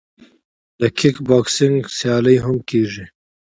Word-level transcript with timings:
د 0.79 0.81
کیک 0.97 1.15
بوکسینګ 1.27 1.79
سیالۍ 1.97 2.37
هم 2.45 2.57
کیږي. 2.69 3.05